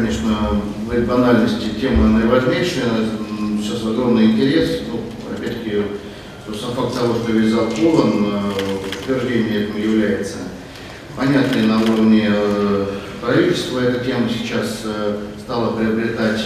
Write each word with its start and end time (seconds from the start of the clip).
конечно, 0.00 0.62
говорить 0.86 1.06
банальности, 1.06 1.78
тема 1.78 2.08
наиважнейшая, 2.08 2.84
сейчас 3.60 3.82
огромный 3.82 4.32
интерес, 4.32 4.80
ну, 4.90 5.00
опять-таки, 5.34 5.82
сам 6.58 6.72
факт 6.72 6.94
того, 6.94 7.14
что 7.14 7.32
весь 7.32 7.52
зал 7.52 7.66
полон, 7.66 8.54
подтверждение 8.82 9.64
этому 9.64 9.78
является. 9.78 10.38
Понятно, 11.16 11.62
на 11.62 11.82
уровне 11.82 12.28
э, 12.30 12.86
правительства 13.20 13.80
эта 13.80 14.02
тема 14.04 14.28
сейчас 14.28 14.80
э, 14.84 15.18
стала 15.44 15.76
приобретать 15.76 16.40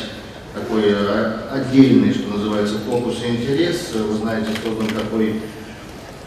такой 0.53 0.83
э, 0.87 1.33
отдельный, 1.53 2.13
что 2.13 2.37
называется, 2.37 2.79
фокус 2.85 3.19
и 3.25 3.37
интерес. 3.37 3.93
Вы 3.95 4.17
знаете, 4.17 4.49
создан 4.65 4.89
такой 4.89 5.41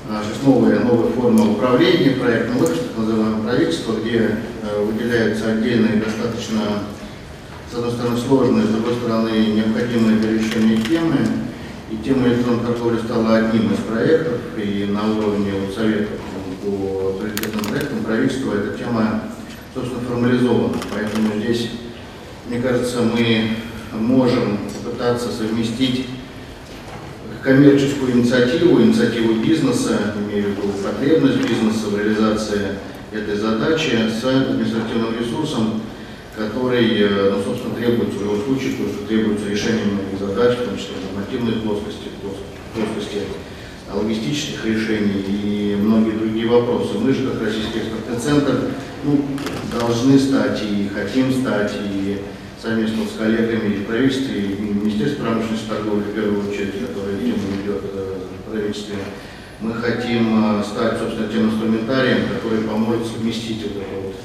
сейчас 0.07 0.43
новая, 0.45 0.79
новая 0.79 1.11
форма 1.11 1.51
управления 1.51 2.11
проектом 2.11 2.61
офис, 2.61 2.79
так 2.79 2.97
называемое 2.97 3.41
правительство, 3.43 3.93
где 3.99 4.37
выделяются 4.81 5.51
отдельные 5.51 6.01
достаточно, 6.01 6.83
с 7.69 7.75
одной 7.75 7.91
стороны, 7.91 8.17
сложные, 8.17 8.65
с 8.65 8.69
другой 8.69 8.95
стороны, 8.95 9.29
необходимые 9.29 10.19
для 10.19 10.33
решения 10.33 10.77
темы. 10.77 11.17
И 11.91 11.97
тема 12.03 12.27
электронной 12.27 12.65
торговли 12.65 12.99
стала 12.99 13.37
одним 13.37 13.73
из 13.73 13.79
проектов, 13.79 14.39
и 14.57 14.85
на 14.91 15.09
уровне 15.09 15.53
вот, 15.53 15.75
советов 15.75 16.19
по 16.63 17.13
приоритетным 17.19 17.63
проектам 17.63 17.99
правительства 18.03 18.53
эта 18.53 18.77
тема, 18.77 19.23
собственно, 19.73 20.01
формализована. 20.01 20.77
Поэтому 20.93 21.33
здесь, 21.39 21.71
мне 22.49 22.61
кажется, 22.61 23.01
мы 23.01 23.51
можем 23.93 24.59
попытаться 24.83 25.29
совместить 25.29 26.07
коммерческую 27.41 28.13
инициативу, 28.13 28.81
инициативу 28.81 29.35
бизнеса, 29.35 30.13
имею 30.17 30.47
в 30.47 30.49
виду 30.49 30.73
потребность 30.83 31.37
бизнеса 31.37 31.87
в 31.89 31.97
реализации 31.97 32.79
этой 33.13 33.37
задачи 33.37 33.97
с 34.09 34.23
административным 34.25 35.17
ресурсом, 35.17 35.81
который, 36.37 37.01
э, 37.01 37.33
ну, 37.33 37.43
собственно, 37.43 37.73
требуется 37.73 38.19
в 38.19 38.21
любом 38.21 38.43
случае, 38.45 38.73
потому 38.73 38.89
что 38.89 39.07
требуется 39.07 39.49
решение 39.49 39.85
многих 39.85 40.19
задач, 40.19 40.57
в 40.57 40.65
том 40.65 40.77
числе 40.77 40.95
нормативной 41.09 41.53
плоскости, 41.63 42.13
плоскости 42.21 43.25
логистических 43.91 44.65
решений 44.65 45.23
и 45.27 45.77
многие 45.81 46.11
другие 46.11 46.47
вопросы. 46.47 46.99
Мы 46.99 47.13
же, 47.13 47.27
как 47.27 47.41
Российский 47.41 47.79
экспортный 47.79 48.19
центр, 48.19 48.71
ну, 49.03 49.25
должны 49.71 50.19
стать 50.19 50.61
и 50.61 50.89
хотим 50.93 51.33
стать, 51.33 51.71
и 51.91 52.21
совместно 52.61 53.05
с 53.05 53.17
коллегами 53.17 53.75
и 53.75 53.83
правительстве, 53.85 54.41
и 54.41 54.53
в 54.53 54.83
Министерстве 54.83 55.23
промышленности 55.23 55.65
и 55.65 55.69
торговли, 55.69 56.03
в 56.03 56.13
первую 56.13 56.49
очередь, 56.49 56.85
которое 56.85 57.17
тему 57.17 57.39
ведет 57.57 57.81
э, 57.93 58.17
в 58.45 58.51
правительстве, 58.51 58.95
мы 59.61 59.73
хотим 59.73 60.59
э, 60.59 60.63
стать, 60.63 60.99
собственно, 60.99 61.29
тем 61.29 61.49
инструментарием, 61.49 62.27
который 62.29 62.61
поможет 62.63 63.07
совместить 63.07 63.63
вот 63.63 63.81
эту 63.81 64.01
вот 64.03 64.15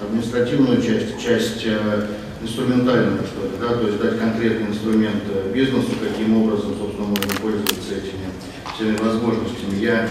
административную 0.00 0.82
часть, 0.82 1.20
часть 1.20 1.62
э, 1.64 2.06
инструментальную, 2.42 3.20
что 3.24 3.44
ли, 3.44 3.52
да, 3.60 3.74
то 3.74 3.86
есть 3.86 4.00
дать 4.00 4.18
конкретный 4.18 4.68
инструмент 4.68 5.22
бизнесу, 5.52 5.90
каким 6.02 6.42
образом, 6.42 6.74
собственно, 6.78 7.08
можно 7.08 7.28
пользоваться 7.40 7.94
этими 7.94 8.30
всеми 8.74 8.96
возможностями. 8.96 9.78
Я 9.78 10.08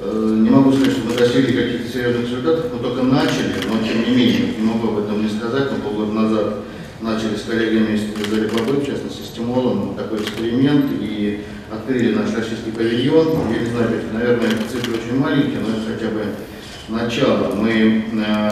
э, 0.00 0.36
не 0.40 0.50
могу 0.50 0.72
сказать, 0.72 0.92
что 0.92 1.06
мы 1.06 1.14
достигли 1.14 1.52
каких-то 1.52 1.92
серьезных 1.92 2.24
результатов, 2.24 2.66
мы 2.72 2.80
только 2.80 3.02
начали, 3.02 3.54
но 3.68 3.86
тем 3.86 4.04
не 4.08 4.16
менее, 4.16 4.54
не 4.58 4.64
могу 4.64 4.88
об 4.88 4.98
этом 4.98 5.22
не 5.22 5.28
сказать, 5.28 5.70
но 5.72 5.78
полгода 5.78 6.12
назад 6.12 6.54
начали 7.00 7.36
с 7.36 7.42
коллегами 7.42 7.94
из 7.94 8.28
Зарибабы, 8.28 8.80
в 8.80 8.86
частности 8.86 9.22
с 9.22 9.30
Тимолом, 9.30 9.94
такой 9.94 10.20
эксперимент 10.20 10.86
и 11.00 11.44
открыли 11.70 12.14
наш 12.14 12.34
российский 12.34 12.70
павильон. 12.70 13.52
Я 13.52 13.60
не 13.60 13.70
знаю, 13.70 13.90
наверное, 14.12 14.50
цифры 14.70 14.94
очень 14.94 15.18
маленькие, 15.18 15.60
но 15.60 15.76
это 15.76 15.92
хотя 15.92 16.10
бы 16.10 16.24
начало. 16.88 17.54
Мы 17.54 18.04
э, 18.12 18.50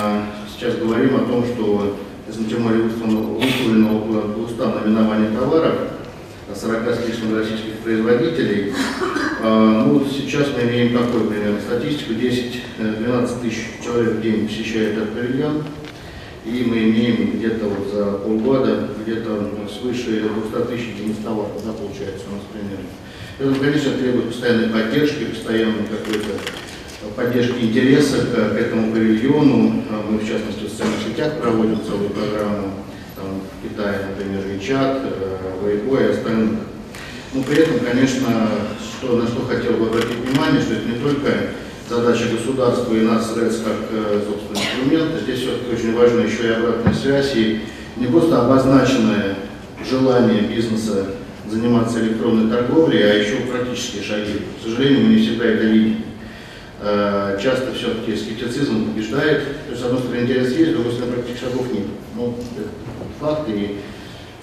сейчас 0.56 0.76
говорим 0.76 1.16
о 1.16 1.26
том, 1.26 1.44
что 1.44 1.96
Тимоле 2.48 2.82
выставлено 2.82 3.98
около 3.98 4.34
200 4.34 4.58
наименований 4.58 5.36
товаров, 5.36 5.74
40 6.54 6.94
с 6.94 7.08
лишним 7.08 7.36
российских 7.36 7.78
производителей. 7.84 8.72
А, 9.42 9.84
ну, 9.84 10.04
сейчас 10.06 10.48
мы 10.56 10.68
имеем 10.70 10.96
такую 10.96 11.28
примерно 11.28 11.60
статистику, 11.60 12.12
10-12 12.12 13.42
тысяч 13.42 13.84
человек 13.84 14.14
в 14.14 14.22
день 14.22 14.48
посещает 14.48 14.96
этот 14.96 15.12
павильон, 15.12 15.64
и 16.44 16.64
мы 16.64 16.78
имеем 16.78 17.32
где-то 17.36 17.66
вот 17.66 17.92
за 17.92 18.12
полгода 18.12 18.88
где-то 19.02 19.50
свыше 19.68 20.30
200 20.52 20.68
тысяч 20.70 20.86
единиц 20.96 21.16
товаров, 21.22 21.52
да, 21.64 21.72
получается 21.72 22.24
у 22.30 22.36
нас 22.36 22.44
примерно. 22.52 22.86
Это, 23.38 23.60
конечно, 23.60 23.92
требует 23.98 24.28
постоянной 24.28 24.68
поддержки, 24.68 25.24
постоянной 25.24 25.84
какой-то 25.84 26.30
поддержки 27.14 27.58
интереса 27.60 28.18
к, 28.18 28.54
к 28.54 28.58
этому 28.58 28.92
павильону. 28.92 29.84
А 29.90 30.04
мы, 30.08 30.18
в 30.18 30.28
частности, 30.28 30.64
в 30.64 30.70
социальных 30.70 31.00
сетях 31.06 31.40
проводим 31.40 31.80
целую 31.84 32.10
программу 32.10 32.72
там, 33.14 33.40
в 33.40 33.68
Китае, 33.68 34.08
например, 34.10 34.42
WeChat, 34.46 35.12
Weibo 35.62 36.06
и 36.06 36.10
остальных. 36.10 36.50
Но 37.34 37.42
при 37.42 37.58
этом, 37.58 37.80
конечно, 37.80 38.48
что, 38.80 39.16
на 39.16 39.26
что 39.26 39.44
хотел 39.46 39.72
бы 39.74 39.86
обратить 39.86 40.16
внимание, 40.24 40.62
что 40.62 40.74
это 40.74 40.88
не 40.88 40.98
только 40.98 41.30
задача 41.88 42.24
государства 42.30 42.94
и 42.94 43.02
нас, 43.02 43.36
РЭЦ, 43.36 43.58
как, 43.64 43.76
э, 43.90 44.22
собственно, 44.26 44.58
инструмента, 44.58 45.20
здесь 45.20 45.40
все-таки 45.40 45.74
очень 45.74 45.96
важна 45.96 46.22
еще 46.22 46.48
и 46.48 46.52
обратная 46.52 46.94
связь, 46.94 47.32
и 47.36 47.60
не 47.96 48.06
просто 48.06 48.40
обозначенное 48.40 49.36
желание 49.88 50.42
бизнеса 50.42 51.06
заниматься 51.48 52.00
электронной 52.00 52.50
торговлей, 52.50 53.02
а 53.02 53.14
еще 53.14 53.36
практические 53.50 54.02
шаги. 54.02 54.40
К 54.58 54.64
сожалению, 54.64 55.04
мы 55.04 55.14
не 55.14 55.22
всегда 55.22 55.44
это 55.44 55.64
видим. 55.64 56.05
Э, 56.78 57.38
часто 57.42 57.72
все-таки 57.72 58.14
скептицизм 58.14 58.90
побеждает. 58.90 59.44
То 59.64 59.70
есть, 59.70 59.82
с 59.82 59.84
одной 59.84 60.00
стороны, 60.00 60.22
интерес 60.22 60.52
есть, 60.52 60.72
с 60.72 60.74
другой 60.74 60.92
стороны, 60.92 61.12
практических 61.14 61.48
шагов 61.48 61.72
нет. 61.72 61.86
Ну, 62.14 62.34
это 62.56 62.68
факт, 63.18 63.48
и 63.48 63.78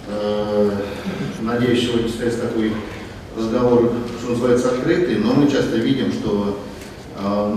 э, 0.08 0.72
надеюсь, 1.42 1.86
сегодня 1.86 2.08
состоится 2.08 2.42
такой 2.42 2.74
разговор, 3.38 3.94
что 4.20 4.32
называется, 4.32 4.70
открытый, 4.70 5.18
но 5.18 5.34
мы 5.34 5.50
часто 5.50 5.78
видим, 5.78 6.12
что 6.12 6.60
э, 7.20 7.56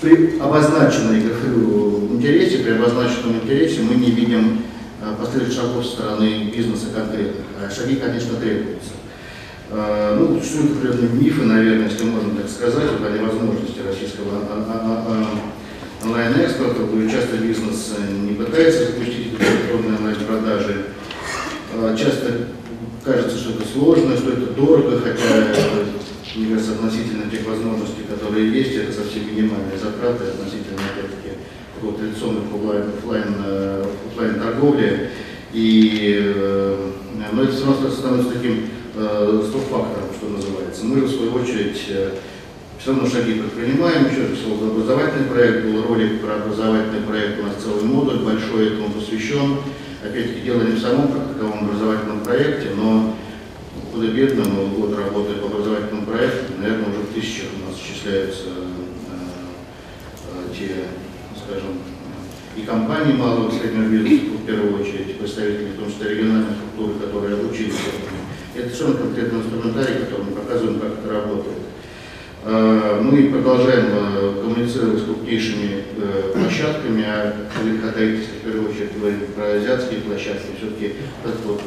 при 0.00 0.38
обозначенной 0.40 1.20
интересе, 1.20 2.58
при 2.58 2.72
обозначенном 2.72 3.36
интересе 3.36 3.82
мы 3.82 3.94
не 3.94 4.10
видим 4.10 4.62
э, 5.00 5.14
последующих 5.16 5.60
шагов 5.60 5.86
со 5.86 5.92
стороны 5.92 6.50
бизнеса 6.52 6.86
конкретных. 6.92 7.44
А 7.62 7.70
шаги, 7.70 7.96
конечно, 7.96 8.34
требуются. 8.34 8.95
Э, 9.68 10.16
ну, 10.16 10.38
существуют 10.38 10.78
определенные 10.78 11.20
мифы, 11.20 11.42
наверное, 11.42 11.88
если 11.88 12.04
можно 12.04 12.40
так 12.40 12.48
сказать, 12.48 12.88
вот 12.92 13.08
о 13.08 13.10
невозможности 13.10 13.80
российского 13.84 14.38
онлайн-экспорта, 16.04 16.82
где 16.84 17.10
часто 17.10 17.36
бизнес 17.38 17.94
не 18.22 18.34
пытается 18.34 18.86
запустить 18.86 19.32
электронные 19.34 19.98
онлайн-продажи. 19.98 20.84
Э, 21.74 21.96
часто 21.98 22.46
кажется, 23.04 23.36
что 23.36 23.50
это 23.54 23.64
сложно, 23.66 24.16
что 24.16 24.32
это 24.32 24.52
дорого, 24.52 25.00
хотя 25.00 25.24
мне 26.36 26.50
кажется, 26.50 26.72
относительно 26.72 27.28
тех 27.28 27.44
возможностей, 27.46 28.04
которые 28.08 28.52
есть, 28.52 28.74
это 28.76 28.92
совсем 28.92 29.26
минимальные 29.26 29.78
затраты 29.82 30.24
относительно, 30.30 30.78
опять-таки, 30.94 31.38
такого 31.74 31.98
традиционных 31.98 32.44
э, 32.52 33.84
офлайн 34.12 34.40
торговли. 34.40 35.10
И, 35.52 36.34
но 37.32 37.42
это 37.42 37.52
становится 37.90 38.32
таким 38.32 38.52
э, 38.52 38.75
стоп-фактором, 38.96 40.08
что 40.16 40.28
называется. 40.28 40.84
Мы 40.84 41.02
в 41.02 41.10
свою 41.10 41.32
очередь, 41.34 41.82
э, 41.88 42.14
все 42.78 42.92
равно 42.92 43.08
шаги 43.08 43.34
предпринимаем. 43.34 44.06
Еще 44.06 44.22
раз, 44.22 44.38
образовательный 44.46 45.28
проект, 45.28 45.66
был 45.66 45.82
ролик 45.82 46.20
про 46.20 46.36
образовательный 46.36 47.02
проект, 47.02 47.40
у 47.40 47.42
нас 47.42 47.56
целый 47.62 47.84
модуль 47.84 48.20
большой 48.20 48.68
этому 48.68 48.90
посвящен. 48.90 49.58
Опять-таки, 50.02 50.40
дело 50.40 50.62
не 50.62 50.76
в 50.76 50.80
самом 50.80 51.08
как 51.08 51.28
таковом 51.28 51.68
образовательном 51.68 52.20
проекте, 52.20 52.70
но 52.76 53.14
куда 53.92 54.06
бедно, 54.06 54.44
мы 54.44 54.68
год 54.68 54.96
работая 54.96 55.36
по 55.36 55.46
образовательному 55.46 56.06
проекту, 56.06 56.52
наверное, 56.58 56.88
уже 56.90 57.00
в 57.00 57.14
тысячах 57.14 57.48
у 57.56 57.68
нас 57.68 57.78
исчисляются 57.78 58.44
э, 58.46 59.16
э, 60.32 60.54
те, 60.56 60.70
скажем, 61.44 61.72
и 62.56 62.62
компании 62.62 63.12
малого 63.12 63.50
и 63.50 63.58
среднего 63.58 63.88
бизнеса, 63.88 64.36
в 64.42 64.46
первую 64.46 64.80
очередь, 64.80 65.18
представители, 65.18 65.72
в 65.76 65.80
том 65.80 65.92
числе 65.92 66.14
региональных 66.14 66.52
структур, 66.56 66.98
которые 66.98 67.34
обучились 67.34 67.74
этому 67.74 68.25
это 68.58 68.74
совершенно 68.74 68.98
конкретный 68.98 69.40
инструментарий, 69.40 70.00
который 70.00 70.24
мы 70.24 70.40
показываем, 70.40 70.80
как 70.80 70.92
это 70.98 71.12
работает. 71.12 71.58
А, 72.44 73.00
мы 73.02 73.30
продолжаем 73.30 73.86
а, 73.90 74.42
коммуницировать 74.42 75.00
с 75.00 75.04
крупнейшими 75.04 75.82
э, 75.98 76.32
площадками, 76.32 77.04
а 77.04 77.34
Великотаите, 77.62 78.22
в 78.22 78.44
первую 78.44 78.70
очередь, 78.70 78.96
говорим 78.98 79.20
про 79.34 79.54
азиатские 79.56 80.00
площадки, 80.00 80.54
все-таки 80.56 80.94
вот, 81.44 81.60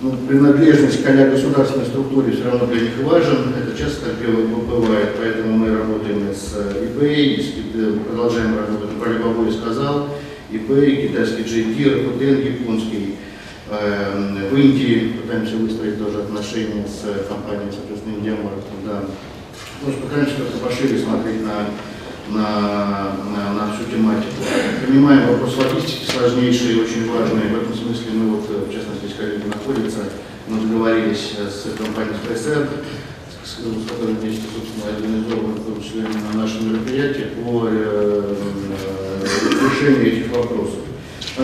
ну, 0.00 0.16
принадлежность 0.26 1.04
к 1.04 1.30
государственной 1.30 1.86
структуре 1.86 2.32
все 2.32 2.44
равно 2.44 2.66
для 2.66 2.80
них 2.80 2.98
важен, 3.02 3.52
это 3.54 3.76
часто 3.76 4.06
так 4.06 4.14
бывает, 4.66 5.10
поэтому 5.18 5.58
мы 5.58 5.76
работаем 5.76 6.32
с 6.34 6.56
eBay, 6.56 7.38
э, 7.74 7.98
продолжаем 8.08 8.56
работать, 8.56 8.98
про 8.98 9.10
Alibaba 9.10 9.52
сказал, 9.52 10.08
eBay, 10.50 11.08
китайский 11.08 11.42
JD, 11.42 11.76
Rakuten, 11.84 12.44
японский, 12.44 13.16
в 13.78 14.56
Индии 14.56 15.16
пытаемся 15.22 15.56
выстроить 15.56 15.98
тоже 15.98 16.22
отношения 16.22 16.84
с 16.86 17.26
компанией, 17.26 17.72
соответственно, 17.72 18.16
Индиамарк. 18.16 18.64
Да. 18.84 19.04
Может, 19.84 20.00
по 20.00 20.08
крайней 20.08 20.26
мере, 20.26 20.44
как-то 20.44 20.58
пошире 20.58 20.98
смотреть 20.98 21.42
на 21.42 21.66
на, 22.28 23.16
на, 23.34 23.52
на 23.52 23.74
всю 23.74 23.90
тематику. 23.90 24.42
Понимаем 24.86 25.28
вопрос 25.28 25.56
логистики 25.58 26.10
сложнейший 26.10 26.74
и 26.74 26.80
очень 26.80 27.10
важный. 27.10 27.48
В 27.48 27.62
этом 27.62 27.74
смысле 27.74 28.12
мы 28.12 28.36
вот, 28.36 28.46
э, 28.50 28.64
в 28.68 28.72
частности, 28.72 29.06
здесь 29.06 29.16
коллеги 29.16 29.46
находятся, 29.46 30.00
мы 30.48 30.60
договорились 30.60 31.34
э, 31.38 31.48
с 31.48 31.76
компанией 31.76 32.16
«Спайсер», 32.22 32.68
с, 33.44 33.90
которой 33.90 34.14
вместе, 34.14 34.42
собственно, 34.54 34.94
организовываем 34.94 35.54
в 35.54 35.64
том 35.64 35.82
числе 35.82 36.02
на 36.02 36.40
наше 36.40 36.62
мероприятие 36.62 37.26
по 37.26 37.68
э, 37.68 38.36
э, 38.80 39.26
решению 39.68 40.12
этих 40.12 40.30
вопросов. 40.30 40.81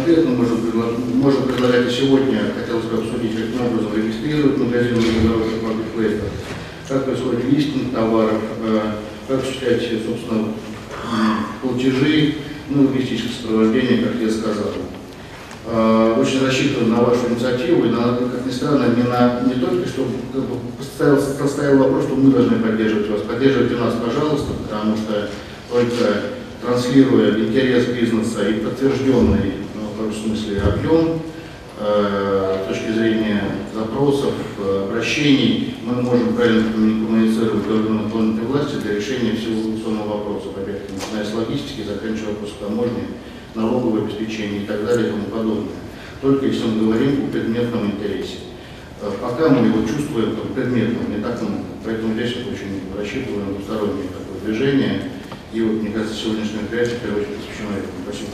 Можем, 0.07 0.59
предлаг- 0.59 1.15
можем 1.15 1.43
предлагать 1.43 1.89
и 1.89 1.91
сегодня, 1.91 2.53
хотелось 2.57 2.85
бы 2.85 2.99
обсудить, 2.99 3.33
каким 3.35 3.67
образом 3.67 3.91
регистрировать 3.97 4.57
магазины 4.57 4.97
международных 4.97 5.61
маркетплейсов, 5.63 6.29
как 6.89 7.05
происходит 7.05 7.45
листинг 7.53 7.93
товаров, 7.93 8.41
э, 8.63 8.81
как 9.27 9.41
осуществлять, 9.43 9.83
собственно, 10.07 10.45
платежи, 11.61 12.35
ну, 12.71 12.83
логистическое 12.87 13.33
сопровождение, 13.43 14.05
как 14.07 14.23
я 14.23 14.31
сказал. 14.31 14.71
Э, 15.67 16.15
Очень 16.21 16.47
рассчитываю 16.47 16.91
на 16.91 17.03
вашу 17.03 17.29
инициативу 17.31 17.85
и, 17.87 17.89
на, 17.91 18.17
как 18.19 18.47
ни 18.47 18.53
странно, 18.53 18.95
не, 18.97 19.03
на, 19.03 19.43
не 19.49 19.55
только, 19.61 19.89
чтобы 19.89 20.11
поставил, 20.79 21.21
поставил 21.41 21.79
вопрос, 21.79 22.05
что 22.05 22.15
мы 22.15 22.31
должны 22.33 22.61
поддерживать 22.61 23.11
вас. 23.11 23.23
Поддерживайте 23.23 23.75
нас, 23.75 23.95
пожалуйста, 23.95 24.53
потому 24.63 24.97
что 24.97 25.29
только 25.73 26.23
транслируя 26.63 27.37
интерес 27.37 27.87
бизнеса 27.87 28.49
и 28.49 28.61
подтвержденный, 28.61 29.55
том 29.99 30.13
смысле, 30.13 30.61
объем, 30.63 31.21
э, 31.79 32.65
с 32.65 32.69
точки 32.69 32.93
зрения 32.93 33.43
запросов, 33.75 34.33
э, 34.59 34.87
обращений, 34.89 35.75
мы 35.85 36.03
можем 36.03 36.35
правильно 36.35 36.71
коммуни- 36.71 37.05
коммуницировать 37.05 37.65
с 37.67 37.71
органами 37.71 38.07
исполнительной 38.07 38.47
власти 38.47 38.75
для 38.77 38.95
решения 38.95 39.33
всего 39.33 39.61
инвестиционного 39.61 40.19
вопроса, 40.19 40.49
опять-таки, 40.57 40.95
начиная 40.95 41.25
с 41.25 41.35
логистики, 41.35 41.83
заканчивая 41.87 42.31
вопросом 42.31 42.57
таможни, 42.61 43.05
налогового 43.55 44.05
обеспечения 44.07 44.63
и 44.63 44.67
так 44.67 44.85
далее 44.87 45.09
и 45.09 45.11
тому 45.11 45.25
подобное. 45.25 45.79
Только 46.21 46.47
если 46.47 46.67
мы 46.67 46.87
говорим 46.87 47.25
о 47.25 47.33
предметном 47.33 47.87
интересе. 47.93 48.39
Э, 49.03 49.11
Пока 49.21 49.49
мы 49.49 49.67
его 49.67 49.87
чувствуем 49.87 50.35
как 50.37 50.55
предметным, 50.55 51.11
не 51.15 51.23
так 51.23 51.41
много. 51.43 51.65
Поэтому 51.85 52.15
здесь 52.15 52.35
вот 52.37 52.55
очень 52.55 52.83
рассчитываем 52.99 53.47
на 53.47 53.55
двустороннее 53.55 54.09
такое 54.11 54.39
движение. 54.45 55.03
И 55.53 55.61
вот, 55.63 55.81
мне 55.83 55.91
кажется, 55.93 56.15
сегодняшнее 56.15 56.59
мероприятие, 56.63 56.97
в 56.97 57.01
первую 57.03 57.23
очередь, 57.23 57.37
посвящено 57.39 57.79
этому. 57.79 57.99
Спасибо. 58.05 58.28